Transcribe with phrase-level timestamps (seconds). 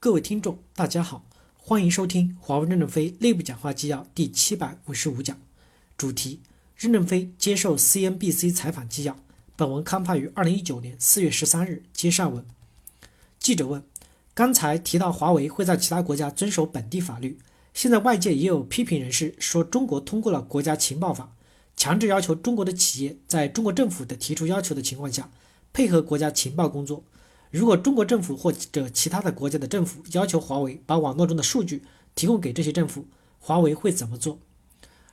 [0.00, 5.36] 各位听众，大家好，欢迎收听华为任正非内部讲话纪要第七百五十五讲，
[5.96, 6.38] 主题：
[6.76, 9.18] 任正非接受 CNBC 采访纪要。
[9.56, 11.82] 本文刊发于二零一九年四月十三日。
[11.92, 12.46] 接上文，
[13.40, 13.82] 记者问：
[14.34, 17.36] 刚才提到华为会在其他国家遵守本地法律，
[17.74, 21.34] 现在外界也有批评人士说，中国通过了国家情报法，
[21.76, 25.28] 强制要求中国的企业在中国政府的提出要求的情况下，
[25.72, 27.02] 配合国家情报工作。
[27.50, 31.82] 如果中国政府或者其他的国家的政府要求华为把网络中的数据
[32.14, 33.06] 提供给这些政府，
[33.38, 34.38] 华为会怎么做？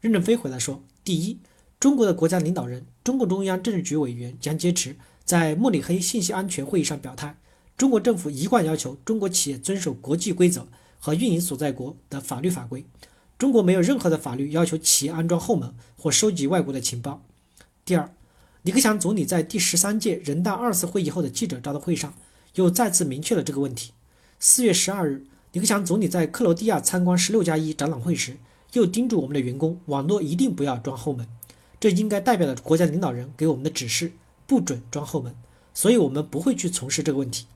[0.00, 1.38] 任正非回答说：第一，
[1.78, 7.38] 中国的国家领导人、中共中央政治局委员蒋介石在慕尼黑信息安全会议上表态，
[7.76, 10.66] 中国政府一贯要求中国企业遵守国际规则
[10.98, 12.84] 和运营所在国的法律法规，
[13.38, 17.22] 中国没有任何的法律要求企业安装后门或收集外国的情报。
[17.84, 18.12] 第二。
[18.66, 22.12] 李克强总理在第十三届人大二次会议后的记者招待会上，
[22.56, 23.92] 又再次明确了这个问题。
[24.40, 28.38] 四月十二日，李克强总理在克罗地亚参观“十六加一”展览会时，
[28.72, 31.28] 又叮嘱我们的员工，网络一定不要装后门，
[31.78, 34.10] 这应该代表了国家领导人给我们的指示，
[34.48, 35.32] 不准装后门，
[35.72, 37.46] 所以我们不会去从事这个问题。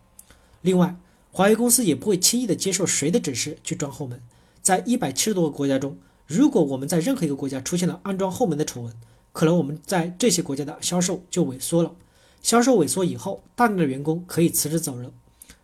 [0.60, 0.94] 另外，
[1.32, 4.22] 华为公司也不会轻易的接受谁的指示去装后门。
[4.62, 5.98] 在一百七十多个国家中，
[6.28, 8.94] 如果我们在任何一个国家出现了安装后门的丑闻，
[9.32, 11.94] 可能我们在这些国家的销售就萎缩了，
[12.42, 15.12] 销售萎缩以后，大量的员工可以辞职走人，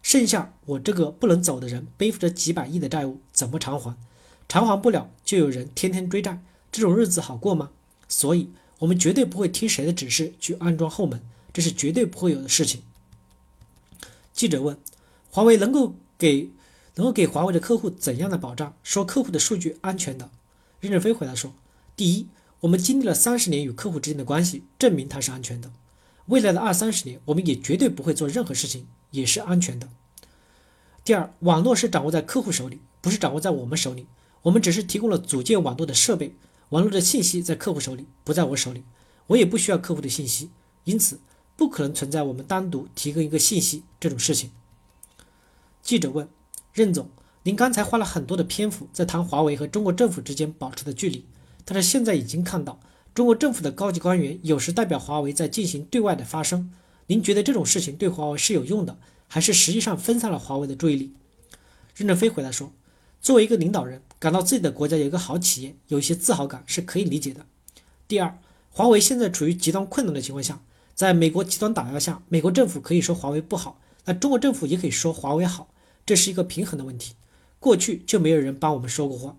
[0.02, 3.96] 剩下我这个不能走的人背负着几百亿的债务，怎么偿还？
[4.48, 7.70] 偿还不了，就有人天天追债，这种日子好过吗？
[8.08, 11.20] 所以，我们绝对不会听谁的指示去安装后门，
[11.52, 12.82] 这是绝对不会有的事情。
[14.32, 14.78] 记者问：
[15.32, 16.50] 华为能够给
[16.94, 18.76] 能够给华为的客户怎样的保障？
[18.84, 20.30] 说客户的数据安全的？
[20.78, 21.52] 任正非回答说：
[21.96, 22.28] 第一。
[22.66, 25.70] 我们经历了三十年与客户之间的关系，证明它是安全的。
[26.26, 29.88] 未来的二三十年，我们也绝对不会做任何事情，也是安全的。
[31.04, 34.06] 第二，网络是掌握在客户手里，不是掌握在我们手里。
[34.42, 36.34] 我们只是提供了组建网络的设备，
[36.70, 38.82] 网络的信息在客户手里，不在我手里。
[39.28, 40.50] 我也不需要客户的信息，
[40.82, 41.20] 因此
[41.56, 44.50] 不可能存在我们单独提供一个信息这种事情。
[45.82, 46.28] 记者问
[46.72, 47.08] 任总
[47.44, 51.24] ：“您刚才花了很多的篇幅在谈华为和中国政府之间保持的距离。”
[51.66, 52.80] 但是现在已经看到，
[53.12, 56.72] 中国政府的高级官员有时代表华为在进行对外的发声。
[57.08, 58.96] 您觉得这种事情对华为是有用的，
[59.26, 61.12] 还是实际上分散了华为的注意力？
[61.94, 62.72] 任正非回答说
[63.20, 67.44] ：“作为一个领导人，感到自己的国家有一个好企业，有一些自豪感是可以理解的。
[68.06, 68.38] 第二，
[68.70, 70.60] 华为现在处于极端困难的情况下，
[70.94, 75.68] 在美国极端打压下，美国政府可以说华为不好，那中国政府也可以说华为好，
[76.04, 77.14] 这是一个平衡的问题。
[77.58, 79.36] 过去就没有人帮我们说过话，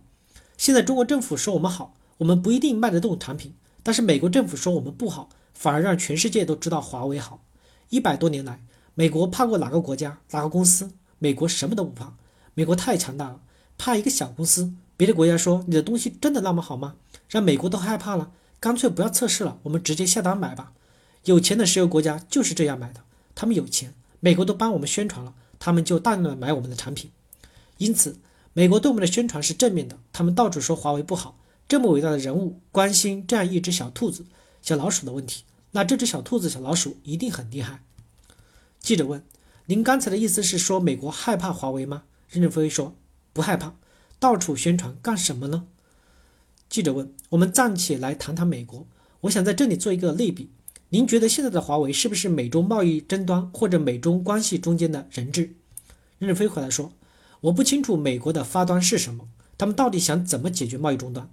[0.58, 7.44] 现在中国政府说我们好。”我们不一定卖得动产品，但是美国政府说我们不好，反而让全世界都知道华为好。
[7.90, 8.64] 一百多年来，
[8.96, 10.92] 美国怕过哪个国家、哪个公司？
[11.20, 12.16] 美国什么都不怕，
[12.54, 13.42] 美国太强大了，
[13.78, 14.74] 怕一个小公司。
[14.96, 16.96] 别的国家说你的东西真的那么好吗？
[17.30, 20.74] 让美国都害怕了，干脆不要测试了，我们直接下单买吧。
[21.26, 23.02] 有钱的石油国家就是这样买的，
[23.36, 27.12] 他们有钱，美国都帮我们宣传了，他们就大量的买我们的产品。
[27.78, 28.18] 因此，
[28.54, 31.38] 美国对我们的宣传是正面的，他们到处说华为不好。
[31.68, 34.26] 这么伟大的人物关心这样一只小兔子、
[34.62, 37.84] 小老鼠的问题，那这只小兔子、小老鼠一定很厉害。
[38.80, 39.22] 记者问
[39.68, 42.96] ：“您刚才的意思是说美国害怕华为吗？”任正非说
[43.34, 43.76] ：“不害怕，
[44.18, 45.68] 到处宣传干什么呢？”
[46.70, 48.88] 记者问：“我们暂且来谈谈美国，
[49.22, 50.50] 我想在这里做一个类比。
[50.90, 55.54] 您觉得现在的华为是不是美中贸易争端或者美中关系中间的人质？”
[56.18, 56.94] 任正非回答说
[57.42, 61.30] ：“我不清楚美国的发端是什么，他们到底想怎么解决贸易终端。”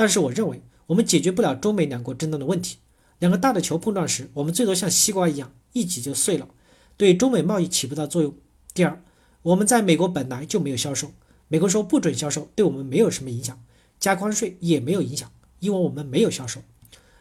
[0.00, 2.78] 但是我认为，我们解决不了中美两国争端的问题。
[3.18, 6.48] 两个大的球碰撞时，我们最多像西瓜一样一挤就碎了，
[6.96, 8.34] 对中美贸易起不到作用。
[8.72, 9.02] 第二，
[9.42, 11.12] 我们在美国本来就没有销售，
[11.48, 13.62] 美国说不准销售，对我们没有什么影响，
[13.98, 16.62] 加关税也没有影响，因为我们没有销售。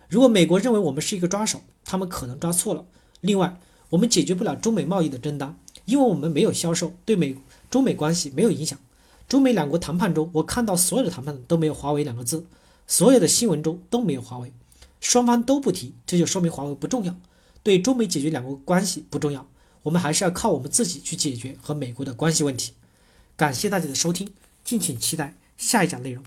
[0.08, 2.86] 如果美国认为我们是一个抓手，他们可能抓错了。
[3.20, 3.60] 另外，
[3.90, 7.36] 我们解决不了中美贸易的争端，因为我们没有销售，对美
[7.70, 8.80] 中美关系没有影响。
[9.28, 12.46] 中美两国谈判中，我看到所有的谈判都没有华为两个字。
[12.90, 14.52] 所有的新闻中都没有华为，
[15.00, 17.16] 双方都不提，这就说明华为不重要，
[17.62, 19.48] 对中美解决两国关系不重要。
[19.84, 22.74] 我们还是要靠我们自己去解决和美国的关系问题。
[23.38, 24.34] 感谢大家的收听，
[24.64, 26.24] 敬请期待下一讲内容。